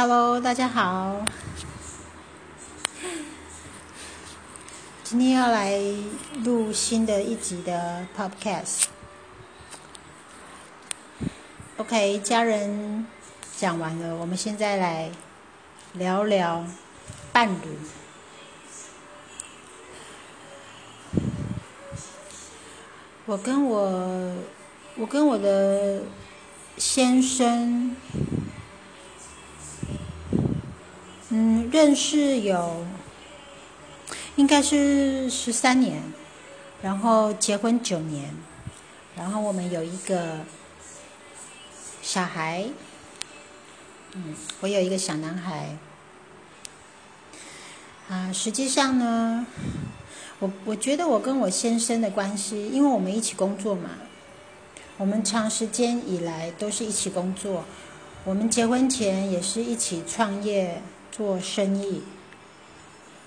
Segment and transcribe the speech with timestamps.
[0.00, 1.24] Hello，大家好。
[5.02, 5.76] 今天要来
[6.44, 8.84] 录新的一集的 Podcast。
[11.78, 13.08] OK，家人
[13.56, 15.10] 讲完了，我们现在来
[15.94, 16.64] 聊聊
[17.32, 17.76] 伴侣。
[23.26, 24.36] 我跟我，
[24.96, 26.02] 我跟我的
[26.76, 27.96] 先生，
[31.30, 32.86] 嗯，认识有
[34.36, 36.02] 应该是十三年，
[36.82, 38.34] 然后结婚九年，
[39.14, 40.38] 然后我们有一个
[42.00, 42.64] 小孩，
[44.14, 45.76] 嗯，我有一个小男孩，
[48.08, 49.46] 啊，实际上呢。
[50.40, 53.90] 我我觉得我跟我先生的关系，因为我们一起工作嘛，
[54.96, 57.64] 我们长时间以来都是一起工作，
[58.24, 60.80] 我们结婚前也是一起创业
[61.18, 62.00] 做生意，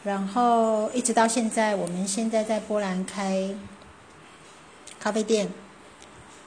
[0.05, 3.53] 然后一直到现在，我们现在在波兰开
[4.97, 5.49] 咖啡店，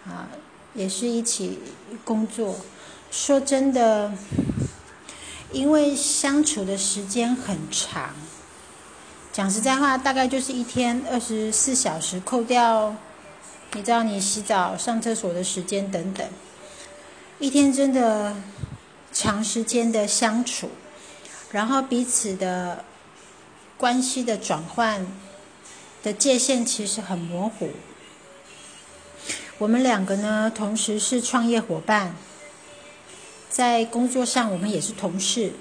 [0.07, 0.27] 啊，
[0.73, 1.59] 也是一起
[2.03, 2.57] 工作。
[3.11, 4.11] 说真的，
[5.53, 8.15] 因为相处的时间很长。
[9.31, 12.97] 讲实在话，大概就是一天二十四小时，扣掉
[13.75, 16.27] 你知道你洗澡、上厕所的时间等等，
[17.39, 18.35] 一天真的
[19.13, 20.71] 长时间的相处，
[21.55, 22.85] 然后彼此的
[23.77, 25.07] 关系的转换
[26.03, 27.71] 的界限其实很模糊。
[29.59, 32.17] 我们两个呢，同时是创业伙伴，
[33.49, 35.53] 在工作上我们也是同事。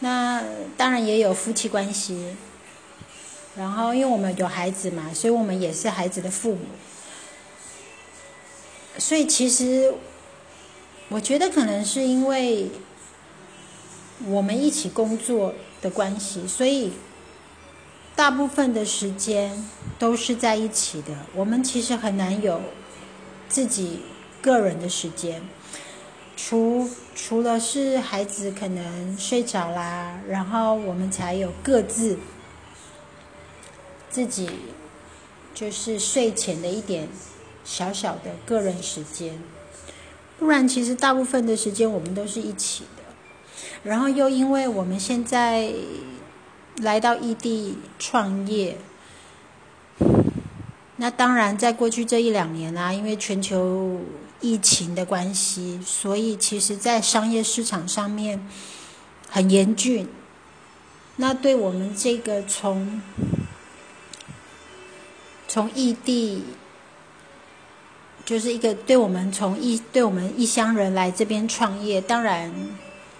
[0.00, 0.44] 那
[0.76, 2.36] 当然也有夫妻关系，
[3.56, 6.66] 然后因为我们有孩子嘛，所以我们也是孩子的父母。
[8.98, 9.94] 所以其实
[11.10, 12.70] 我觉得可能是因为
[14.26, 16.92] 我们一起工作的关系，所以
[18.14, 19.66] 大部分的时间
[19.98, 21.08] 都是在一起的。
[21.34, 22.60] 我们其实很难有
[23.48, 24.02] 自己
[24.40, 25.42] 个人的时间。
[26.36, 32.18] 除除了是孩子可能睡着啦，然后我们才有各自
[34.08, 34.48] 自己
[35.54, 37.08] 就是睡前的一点
[37.64, 39.38] 小小的个人时间，
[40.40, 43.04] 不然其实大部分的时间我们都是一起的。
[43.84, 45.72] 然后又因为我们现在
[46.78, 48.76] 来到异地创业，
[50.96, 54.00] 那当然在过去这一两年啊，因为全球。
[54.42, 58.48] 疫情的关系，所以其实，在商业市场上面
[59.28, 60.08] 很严峻。
[61.16, 63.02] 那对我们这个从
[65.46, 66.42] 从异地，
[68.30, 72.54] 就是一个对我们从异对我们异乡人来这边创业，当然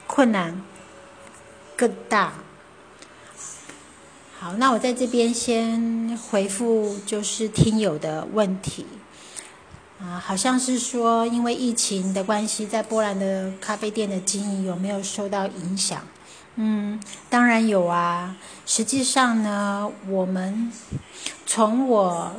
[0.07, 0.63] 困难
[1.75, 2.33] 更大。
[4.39, 8.87] 好，那我在这边先回复就是听友的问题。
[9.99, 16.03] 啊，好像是说，因为疫情的关系，在波兰的咖啡店的经营有没有受到影响？
[16.55, 18.37] 嗯，当然有啊。
[18.65, 20.71] 实际上呢，我们
[21.45, 22.37] 从我，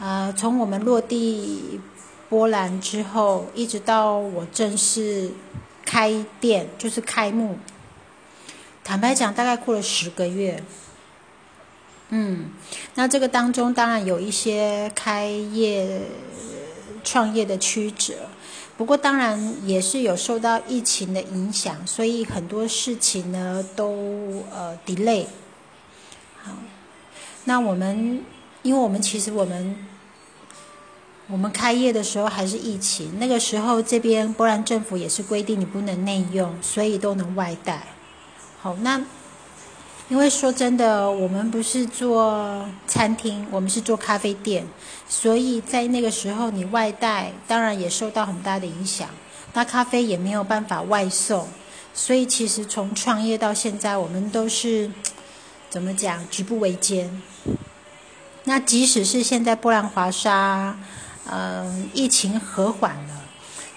[0.00, 1.80] 呃，从我们落地
[2.28, 5.32] 波兰之后，一直到我正式
[5.84, 7.58] 开店，就是开幕。
[8.84, 10.62] 坦白讲，大概过了十个月。
[12.10, 12.50] 嗯，
[12.94, 16.00] 那这个当中当然有一些开业、
[17.02, 18.14] 创业的曲折，
[18.76, 25.26] 不过当然也是有受到疫情的影响，所以很多事情呢都呃 delay。
[26.42, 26.52] 好，
[27.44, 28.24] 那我们
[28.62, 29.76] 因为我们其实我们
[31.30, 37.82] 我们开业的时候还是疫情，那个时候这边波兰政府也是规定你不能内用，所以都能外带。
[38.60, 39.00] 好，那。
[40.10, 44.66] 因为说真的，我们不是做餐厅，我们是做咖啡店，
[45.06, 49.06] 所以在那个时候你外带，当然也受到很大的影响。
[49.52, 51.46] 那咖啡也没有办法外送，
[51.92, 54.90] 所以其实从创业到现在，我们都是
[55.68, 57.20] 怎么讲，举步维艰。
[58.44, 60.78] 那即使是现在波兰华沙，
[61.30, 63.22] 嗯，疫情和缓了，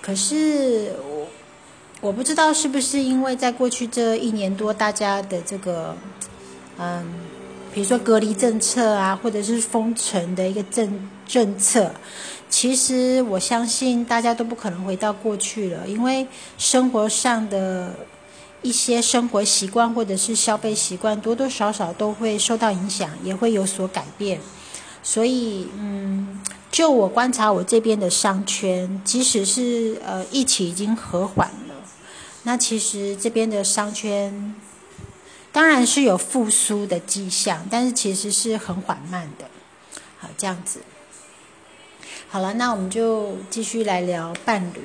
[0.01, 0.93] 可是。
[1.07, 1.27] 我
[2.01, 5.95] 我不知道是不是因为在过去这一年多，大家的这个，
[6.79, 7.05] 嗯，
[7.71, 11.91] 比如说隔离政策啊，或者是封城的一个政政策，
[12.49, 16.25] 其实我相信大家都不可能回到过去了，因为
[16.57, 17.93] 生活上的
[18.63, 24.39] 一些生活习惯或者是消费习惯，多多少少都会受到影响，也会有所改变。
[25.03, 26.39] 所以，嗯，
[26.71, 31.75] 就我观察我这边的商圈，即使是呃疫情已经和缓了，
[32.43, 34.55] 那其实这边的商圈
[35.51, 39.45] 当然是有复苏的迹象，但是其实是很缓慢的。
[40.17, 40.79] 好，这样子。
[42.29, 44.81] 好了，那我们就继续来聊伴侣。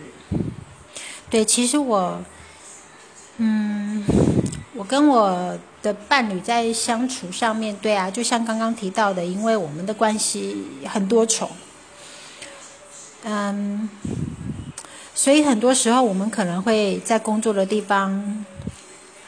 [1.31, 2.21] 对，其实我，
[3.37, 4.05] 嗯，
[4.75, 11.49] 我跟我的伴侣在相处上面对啊，就像刚刚提到的，因为我们的关系很多重，
[13.29, 13.89] 嗯，
[15.13, 18.45] 所以很多时候我们可能会在工作的地方，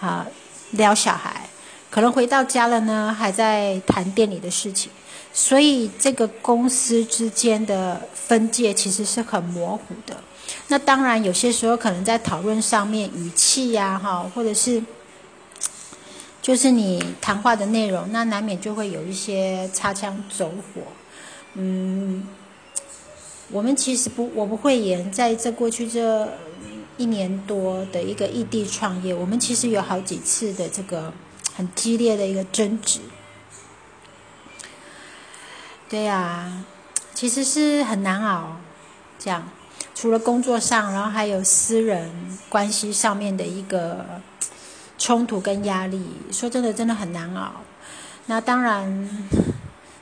[0.00, 0.25] 啊，
[0.71, 1.49] 聊小孩，
[1.91, 4.93] 可能回到家了呢，还在谈店里的事情，
[5.33, 10.17] 所以这个公司之间的分界其实是很模糊的。
[10.69, 14.81] 那当然，有些时候可能在讨论上面语气呀，哈，或者是
[16.41, 20.83] 就是你谈话的内容，那难免就会有一些擦枪走火。
[21.55, 22.25] 嗯，
[23.50, 26.29] 我们其实不，我不会言，在这过去这
[26.97, 31.12] 一年多的一个异地创业，我们其实有好几次的这个
[31.55, 33.00] 很激烈的一个争执。
[35.89, 36.65] 对呀，
[37.15, 38.56] 其实是很难熬，
[39.19, 39.49] 这样。
[39.94, 42.11] 除了工作上，然后还有私人
[42.49, 44.05] 关系上面的一个
[44.99, 47.53] 冲突跟压力，说真的，真的很难熬。
[48.27, 49.09] 那当然，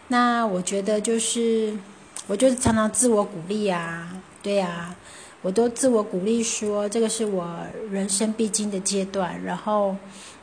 [0.08, 1.78] 那我觉得就是，
[2.26, 4.08] 我就是常常自我鼓励啊，
[4.43, 4.94] 对呀，
[5.43, 7.56] 我都自我鼓励说，这个是我
[7.90, 9.43] 人生必经的阶段。
[9.44, 9.96] 然后，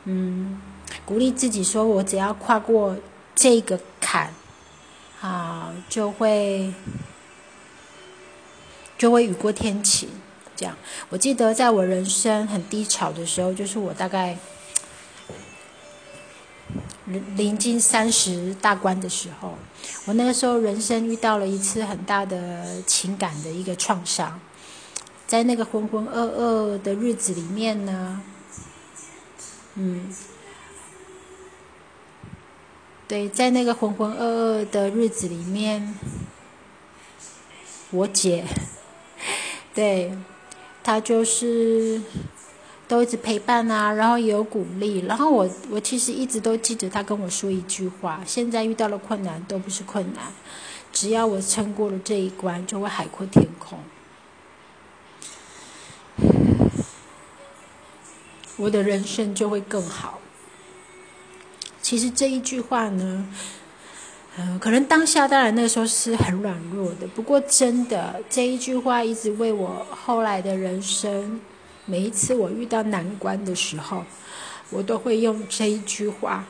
[0.04, 0.60] 嗯，
[1.04, 2.96] 鼓励自己说，我只要跨过
[3.34, 4.32] 这个坎，
[5.20, 6.72] 啊，就会。
[8.96, 10.08] 就会雨过天晴，
[10.54, 10.74] 这样。
[11.10, 14.38] 我记得在我人生很低潮的时候，就是我大概
[17.06, 19.54] 临近三十大关的时候，
[20.06, 24.40] 我那个时候人生遇到了一次很大的情感的一个创伤，
[25.26, 28.22] 在那个浑浑噩噩的日子里面呢，
[29.74, 30.14] 嗯，
[33.06, 35.94] 对，在那个浑浑噩噩的日子里面，
[37.90, 38.44] 我姐。
[39.74, 40.16] 对，
[40.84, 42.00] 她就是
[42.94, 50.22] 都一直陪伴啊，然后也有鼓励，然后我我其实一直都记得他跟我说一句话：现在遇到了困难都不是困难，
[50.92, 53.80] 只要我撑过了这一关，就会海阔天空，
[58.56, 60.20] 我的人生就会更好。
[61.82, 63.26] 其实这一句话呢。
[64.36, 71.40] 嗯，可能当下当然那时候是很软弱的，不过真的这一句话一直为我后来的人生，
[71.86, 74.04] 每一次我遇到难关的时候，
[74.70, 76.46] 我都会用这一句话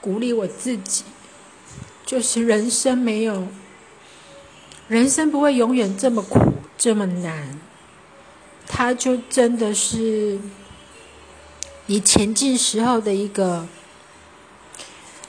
[0.00, 1.04] 鼓励我自己，
[2.04, 3.48] 就是人生没有，
[4.88, 6.40] 人生不会永远这么苦
[6.76, 7.60] 这么难，
[8.66, 10.38] 它就真的是
[11.86, 13.66] 你前进时候的一个。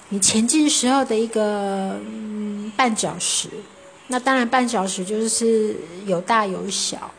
[0.10, 3.50] 你前进时候的一个嗯绊脚石，
[4.08, 5.76] 那当然绊脚石就是
[6.06, 7.10] 有大有小，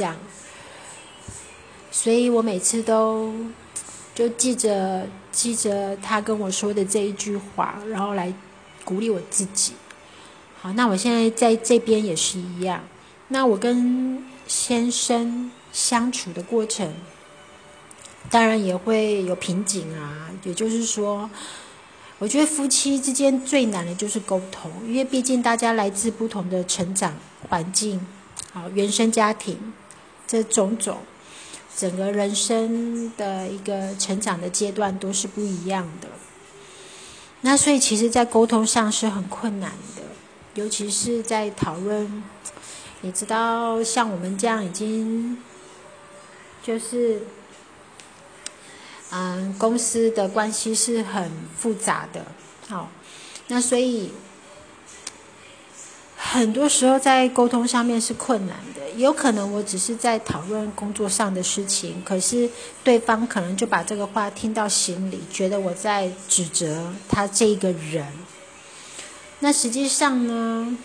[0.00, 0.16] 这样，
[1.90, 3.34] 所以我每次都
[4.14, 8.32] 就记着记着他跟我说的这一句话，然后来
[8.82, 9.74] 鼓励我自己。
[10.62, 12.82] 好，那我现在在这边也是一样。
[13.28, 16.90] 那我跟先生相处的过程。
[18.30, 21.28] 当然也会有瓶颈啊，也就是说，
[22.18, 27.14] 我觉得夫妻之间最难的就是沟通，因为毕竟大家来自不同的成长
[27.48, 28.06] 环境，
[28.52, 29.72] 好原生家庭，
[30.30, 30.98] 这种种，
[31.76, 36.06] 整个人生的一个成长的阶段都是不一样的。
[37.40, 40.02] 那所以其实，在沟通上是很困难的，
[40.54, 42.22] 尤其是在讨论，
[43.00, 45.36] 你知道，像我们这样已经，
[46.62, 47.22] 就是。
[49.12, 52.24] 嗯，公司的关系是很复杂的，
[52.68, 52.88] 好，
[53.48, 54.12] 那所以
[56.22, 58.80] 很多时候在沟通上面是困难的。
[58.96, 62.48] 有可能我只是在讨论工作上的事情，可是
[62.84, 68.06] 对方可能就把这个话听到心里，觉得我在指责他这个人。
[69.38, 70.76] 那实际上呢？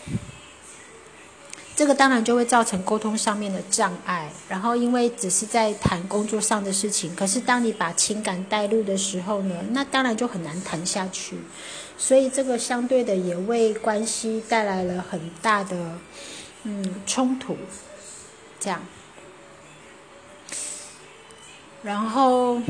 [1.76, 11.38] 这个当然就会造成沟通上面的障碍，然后因为只是在谈工作上的事情，可是当你把情感带入的时候呢，那当然就很难谈下去，
[11.98, 15.76] 所以这个相对的也为关系带来了很大的
[16.64, 17.58] 嗯冲突，
[18.58, 18.82] 这样，
[21.84, 22.62] 然后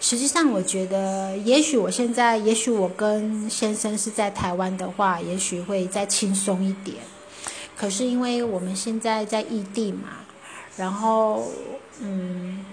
[0.00, 6.96] 实际上，我觉得，也许我现在，也许我跟先生是在台湾的话，也许会再轻松一点。
[7.78, 10.26] 可是，因为我们现在在异地嘛，
[10.76, 11.48] 然后，
[12.00, 12.64] 嗯，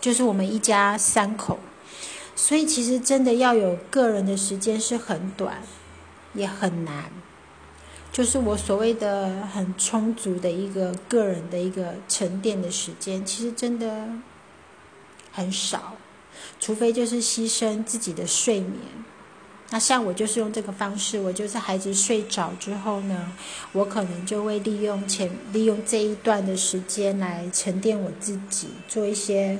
[0.00, 1.58] 就是我们一家三口，
[2.36, 5.62] 所以其实真的要有个人的时间是很短，
[6.34, 7.10] 也很难。
[8.12, 14.08] 就是我所谓的很充足的一个个人的一个沉淀的时间，其实真的。
[15.34, 15.96] 很少，
[16.60, 18.82] 除非就是牺牲自己的睡眠。
[19.72, 23.32] 那像我就是用这个方式，我就是孩子睡着之后呢，
[23.72, 29.58] 我可能就会利用前利用这一段的时间来沉淀我自己，做一些，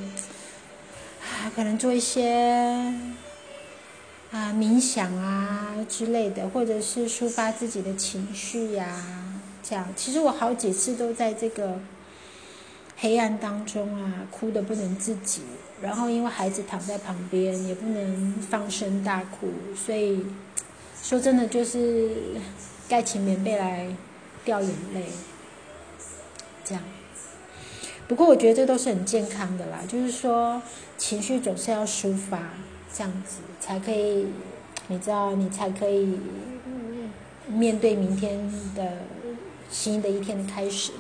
[1.56, 2.94] 可能做一些
[4.32, 9.02] 啊冥想啊之类的，或者是抒发自己的情绪呀，
[9.62, 9.88] 这样。
[9.96, 11.80] 其实我好几次都在这个。
[13.02, 15.42] 黑暗当中啊，哭的不能自己，
[15.80, 20.24] 然后因为孩子躺在旁边，也不能放声大哭，所以
[21.02, 22.12] 说真的就是
[22.88, 23.88] 盖起棉被来
[24.44, 25.06] 掉眼泪，
[26.62, 26.84] 这样。
[28.06, 30.62] 不过我觉得这都是很健康的啦，就是说
[30.96, 32.50] 情绪总是要抒发，
[32.94, 34.28] 这样子才可以，
[34.86, 36.20] 你知道，你才可以
[37.48, 38.38] 面对明天
[38.76, 38.98] 的
[39.68, 40.92] 新的一天的开始。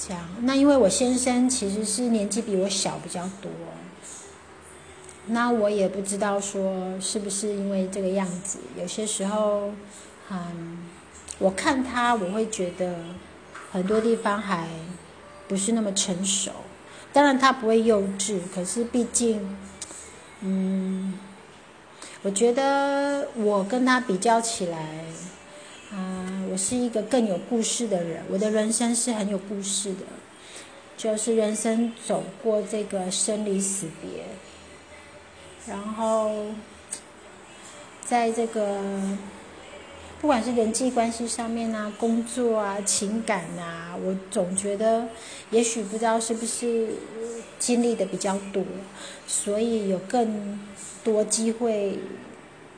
[0.00, 3.50] 这样，那因为我先生其实是年纪比我小比较多，
[5.26, 9.72] 那我也不知道说是不是因为这个样子，有些时候，
[10.30, 10.78] 嗯，
[11.38, 12.94] 我看他我会觉得
[13.70, 14.66] 很多地方还
[15.46, 16.50] 不是那么成熟，
[17.12, 19.56] 当然他不会幼稚，可是毕竟，
[20.40, 21.18] 嗯，
[22.22, 25.04] 我觉得我跟他比较起来。
[25.92, 30.04] 啊，我是一个更有故事的人，我的人生是很有故事的，
[30.96, 34.24] 就是人生走过这个生离死别，
[35.66, 36.30] 然后
[38.04, 38.80] 在这个
[40.20, 45.08] 不管是人际关系上面啊、工作啊、情感啊，我总觉得，
[45.50, 46.90] 也许不知道是不是
[47.58, 48.62] 经历的比较多，
[49.26, 50.60] 所以有更
[51.02, 51.98] 多机会，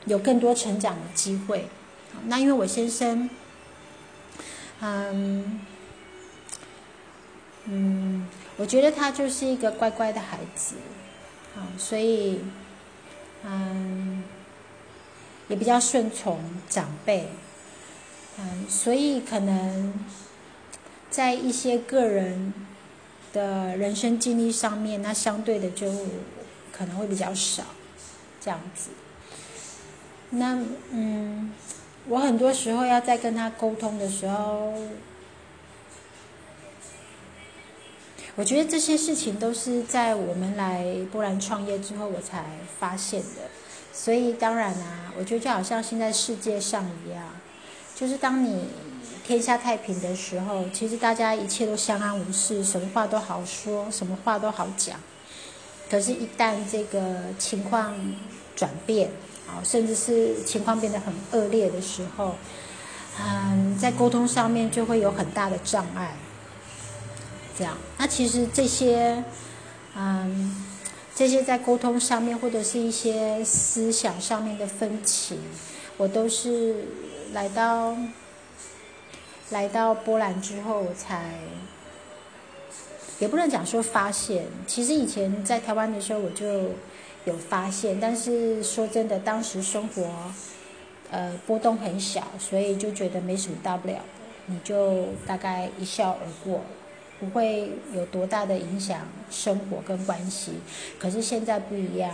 [0.05, 1.67] 有更多成长的机会。
[2.25, 3.29] 那因为我先生，
[4.79, 5.59] 嗯
[7.65, 8.27] 嗯，
[8.57, 10.75] 我觉得他就是一个乖乖的孩子，
[11.55, 12.39] 啊，所以
[13.43, 14.23] 嗯
[15.49, 16.39] 也比较顺从
[16.69, 17.27] 长辈，
[18.39, 19.93] 嗯，所以可能
[21.09, 22.53] 在一些个人
[23.33, 25.91] 的人生经历上面，那相对的就
[26.71, 27.63] 可能会比较少，
[28.39, 28.91] 这样子。
[30.29, 30.59] 那
[30.91, 31.51] 嗯。
[32.09, 34.73] 我很多时候要在跟他沟通的时候，
[38.35, 42.43] 我觉得这些事情都是在我们来波兰创业之后我才
[42.79, 43.49] 发现的。
[43.93, 47.23] 所以当然啊，我觉得就好像现在世界上一样，
[47.95, 48.65] 就是当你
[49.23, 54.99] 天下太平的时候，其实大家一切都相安无事，什么话都好说，什么话都好讲。
[55.89, 57.95] 可是，一旦这个情况
[58.55, 59.11] 转变，
[59.63, 62.35] 甚至是情况变得很恶劣的时候，
[63.19, 66.15] 嗯，在沟通上面就会有很大的障碍。
[67.57, 69.23] 这样，那其实这些，
[69.95, 70.65] 嗯，
[71.13, 75.39] 这些在沟通上面或者是一些思想上面的分歧，
[75.97, 76.85] 我都是
[77.33, 77.95] 来到
[79.51, 81.39] 来到波兰之后我才，
[83.19, 86.71] 也不能讲说发现，其实以前在台湾的时候我就。
[87.25, 90.03] 有发现，但是说真的，当时生活，
[91.09, 93.99] 呃，波动很小，所以就觉得没什么大不了，
[94.47, 96.61] 你就大概一笑而过，
[97.19, 100.59] 不会有多大的影响生活跟关系。
[100.99, 102.13] 可是现在不一样，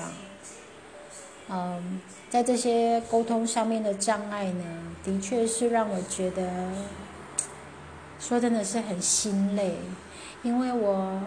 [1.50, 2.00] 嗯，
[2.30, 4.64] 在这些沟通上面的障碍呢，
[5.04, 6.70] 的确是让我觉得，
[8.20, 9.74] 说真的是很心累，
[10.44, 11.20] 因为我。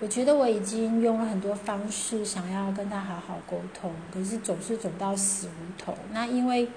[0.00, 5.96] 我觉得我已经用了很多方式想要跟他好好沟通，可是总是走到死胡同。
[6.12, 6.68] 那因为，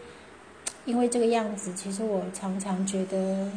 [0.86, 3.52] 因为这个样子，其实我常常觉得，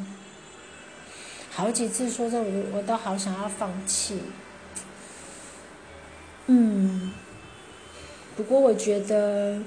[1.50, 4.22] 好几次说这我我都好想要放弃。
[6.46, 7.12] 嗯，
[8.36, 9.62] 不过我觉得，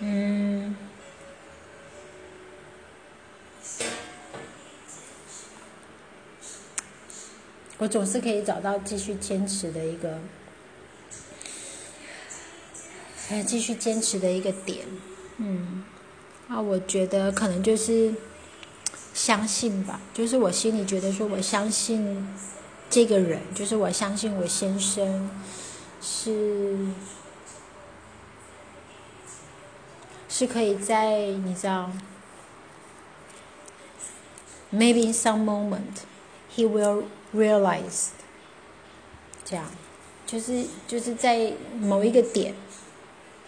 [0.00, 0.76] 嗯。
[7.82, 10.20] 我总是可以找到继续坚持的一个，
[13.28, 14.86] 哎，继续坚持的一个点，
[15.38, 15.82] 嗯，
[16.46, 18.14] 啊，我觉得可能就是
[19.12, 22.28] 相信吧，就是我心里觉得说，我相信
[22.88, 25.28] 这个人，就是我相信我先生
[26.00, 26.86] 是
[30.28, 31.90] 是可以在你知道
[34.72, 36.04] ，maybe in some moment
[36.54, 37.02] he will
[37.34, 38.10] realized，
[39.44, 39.64] 这样，
[40.26, 42.54] 就是就是在某一个点，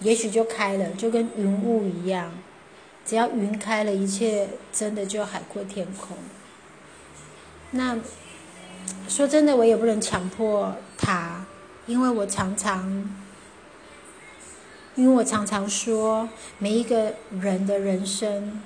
[0.00, 2.32] 也许就开了，就跟云雾一样，
[3.04, 6.16] 只要云开了，一切真的就海阔天空。
[7.70, 7.98] 那。
[9.08, 11.46] 说真的，我也不能强迫他，
[11.86, 13.16] 因为我常常，
[14.94, 18.60] 因为我常常说，每一个人的人生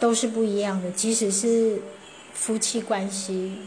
[0.00, 1.80] 都是不一样的，即使是
[2.32, 3.58] 夫妻关系，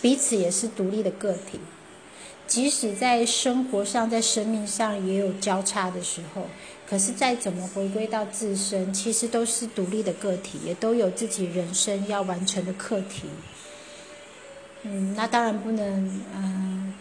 [0.00, 1.58] 彼此也是独立的个体，
[2.46, 6.46] 即使在生活上、在生命上也有交叉的时候，
[6.88, 13.28] 可是再怎么回归到自身，其实都是独立的个体，也都有自己人生要完成的课题。
[14.82, 16.94] 嗯，那当然不能，嗯，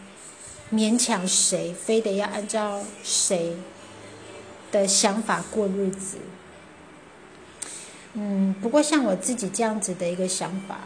[0.74, 3.56] 勉强谁，非得要按照谁
[4.72, 6.18] 的想法过日子。
[8.14, 10.80] 嗯，不过像我自己这样子的一个想法，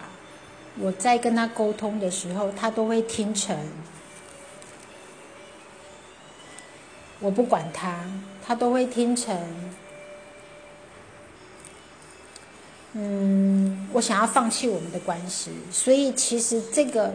[0.79, 3.57] 我在跟他沟通的时候，他都会听成，
[7.19, 8.05] 我不管他，
[8.45, 9.37] 他都会听成。
[12.93, 17.13] 嗯，我想要放弃我们的关系，所以其实这个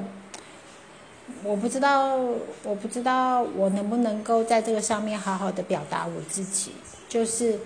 [1.43, 2.17] 我不知道，
[2.63, 6.73] 我不知道我能不能够在这个上面好好的表达我自己，
[7.09, 7.59] 就是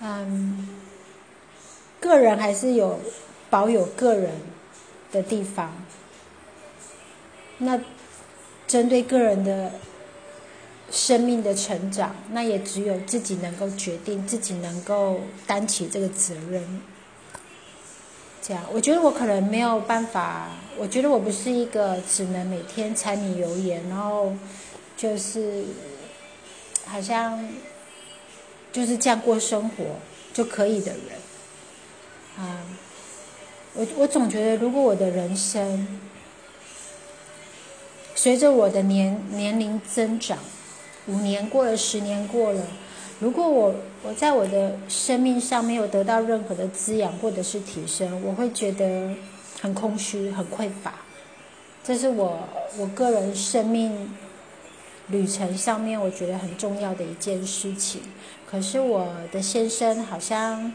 [0.00, 0.68] 嗯，
[1.98, 3.00] 个人还是有
[3.54, 4.32] 保有个人
[5.12, 5.72] 的地方，
[7.58, 7.78] 那
[8.66, 9.70] 针对个人的。
[10.90, 16.82] 生命的成长，那也只有自己能够决定，自己能够担起这个责任。
[18.40, 20.50] 这样，我觉得我可能没有办法。
[20.78, 24.34] 我觉得我不是一个只能每天柴米油盐，然后
[24.96, 25.64] 就是
[26.84, 27.44] 好像
[28.70, 29.84] 就是这样过生活
[30.32, 31.18] 就可以的人。
[32.38, 32.60] 啊，
[33.74, 35.86] 我我总觉得，如果我的人生
[38.14, 40.38] 随着我的年年龄增长，
[41.06, 42.62] 五年过了，十年过了。
[43.18, 49.10] 如果我我在我的生命上没有得到任何的滋养或者是提升，我会觉得
[49.60, 50.94] 很空虚、很匮乏。
[51.82, 54.16] 这是我我个人生命
[55.08, 58.02] 旅程上面我觉得很重要的一件事情。
[58.48, 60.72] 可是我的先生好像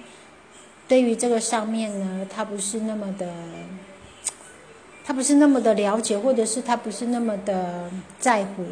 [0.89, 3.31] 对于这个上面呢，他不是那么的，
[5.05, 8.65] 他不是那么的了解，或者是他不是那么的在乎。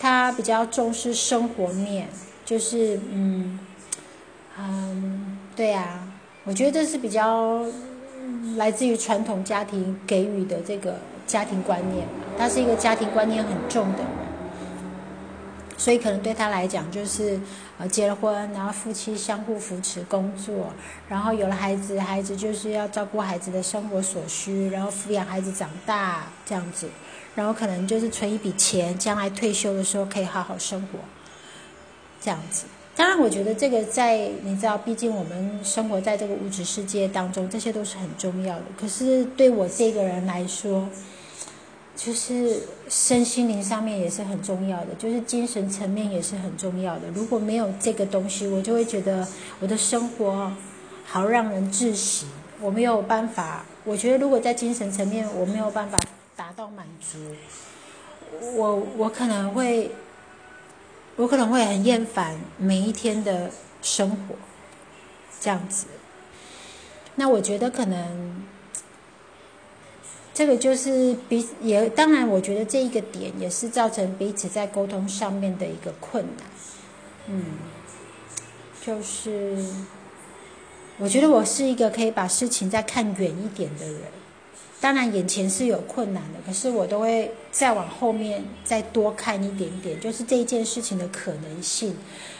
[0.00, 2.08] 他比较重视生活面，
[2.44, 3.56] 就是嗯
[4.58, 6.00] 嗯，对呀，
[6.42, 7.64] 我觉得这是比较
[8.56, 10.96] 来自于传统家庭给予的这个
[11.28, 12.04] 家庭观念。
[12.36, 14.08] 他是一个家庭观念很重的人，
[15.78, 17.38] 所以可能对他来讲，就是
[17.88, 20.72] 结了婚，然后夫妻相互扶持工作，
[21.08, 26.88] 然后有了孩子，孩子就是要照顾孩子的生活所需，然后抚养孩子长大这样子。
[27.34, 30.98] 然后可能就是存一笔钱，将来退休的时候可以好好生活，
[32.20, 32.66] 这样子。
[32.94, 38.64] 当然，我觉得这个在你知道，毕竟我们生活在这个物质世界当中，这些都是很重要的。
[38.78, 40.86] 可是对我这个人来说，
[42.04, 47.02] 就是身心灵上面也是很重要的，就是精神层面也是很重要的。
[47.14, 49.26] 如果没有这个东西，我就会觉得
[49.60, 50.52] 我的生活
[51.06, 52.26] 好让人窒息。
[52.60, 55.98] 我没有办法，我觉得如果在精神层面我没有办法。
[56.34, 57.18] 达到满足，
[58.56, 59.90] 我我可能会，
[61.16, 63.50] 我可能会很厌烦每一天的
[63.82, 64.34] 生活，
[65.40, 65.86] 这样子。
[67.16, 68.42] 那我觉得可能，
[70.34, 76.46] 这个就是彼也当然，我觉得这一个点也是造成彼此在沟通上面的一个困难。
[77.26, 77.44] 嗯，
[78.84, 79.56] 就是
[80.98, 84.00] 我觉得我是一个可以把事情再看远一点的人。
[84.80, 91.96] 当然，眼前是有困难的，可是我都会再往后面再多看一点点，就是这一件事情的可能性。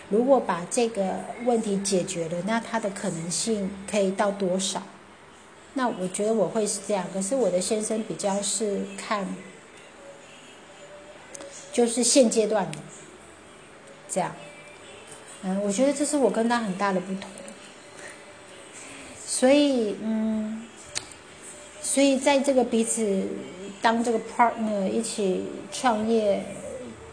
[0.09, 4.83] 如果把这个问题解决了，那它的可能性可以到多少？
[5.75, 7.07] 那我觉得我会是这样。
[7.13, 9.27] 可是我的先生比较是看，
[11.73, 12.79] 就是现阶段的
[14.09, 14.35] 这样。
[15.43, 17.31] 嗯，我觉得这是我跟他很大的不同。
[19.27, 20.67] 所以，嗯。
[21.85, 23.29] 所以，在这个彼此
[23.83, 26.43] 当这个 partner 一起创业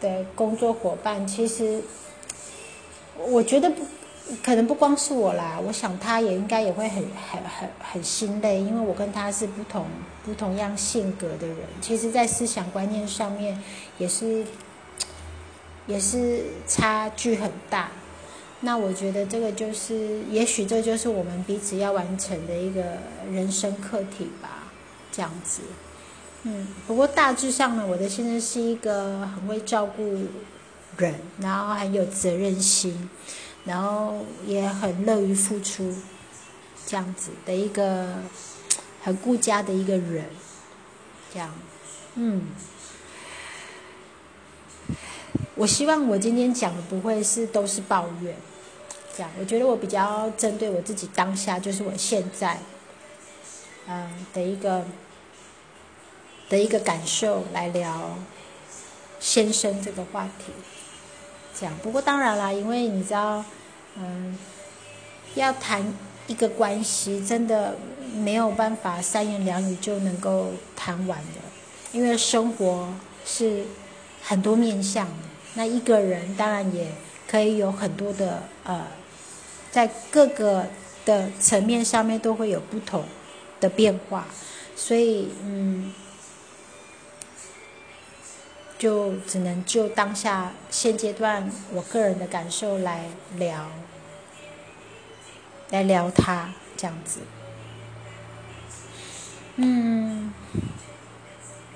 [0.00, 1.82] 的工作伙伴，其实
[3.18, 3.84] 我觉得不，
[4.42, 9.86] 可能不光是我啦，我想他也应该也会很很很很心累，因为我跟他是不同
[10.24, 13.60] 不同样性格的人，其实在思想观念上面
[13.98, 14.44] 也是
[15.86, 17.90] 也是差距很大。
[18.60, 22.82] 那我觉得这个就是，也许这就是我们彼此要完成的一个
[23.32, 24.70] 人生课题吧，
[25.10, 25.62] 这样子。
[26.42, 30.02] 嗯，不过大致上呢，我的先生是一个很会照顾
[30.98, 33.08] 人，然后很有责任心。
[33.64, 35.94] 然后也很乐于付出，
[36.86, 38.16] 这样子的一个
[39.02, 40.24] 很顾家的一个人，
[41.32, 41.54] 这样，
[42.14, 42.48] 嗯，
[45.54, 48.34] 我希望我今天讲的不会是都是抱怨，
[49.14, 52.58] 这样，我觉得我比较针对我自己当下，就是我现在，
[53.86, 54.84] 嗯的一个
[56.48, 58.18] 的一个感受来聊
[59.20, 60.52] 先生这个话题。
[61.60, 63.44] 这样，不过当然啦，因为你知道，
[63.96, 64.38] 嗯，
[65.34, 65.84] 要谈
[66.26, 67.76] 一个关系，真的
[68.14, 71.40] 没有办法三言两语就能够谈完的，
[71.92, 72.88] 因为生活
[73.26, 73.64] 是
[74.22, 75.12] 很多面向的。
[75.54, 76.90] 那一个人当然也
[77.28, 78.86] 可以有很多的呃，
[79.70, 80.66] 在各个
[81.04, 83.04] 的层面上面都会有不同
[83.60, 84.26] 的变化，
[84.74, 85.92] 所以嗯。
[88.80, 93.04] 就只能就当下现阶段我个人的感受来
[93.36, 93.70] 聊，
[95.68, 97.20] 来聊他这样子。
[99.56, 100.32] 嗯，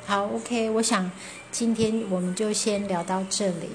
[0.06, 1.10] 好，OK，我想
[1.52, 3.68] 今天我们就先聊到这里，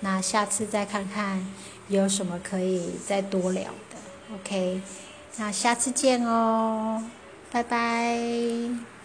[0.00, 1.46] 那下次再看看
[1.88, 4.82] 有什么可以再多聊的，OK，
[5.36, 7.02] 那下次见哦，
[7.50, 8.95] 拜拜。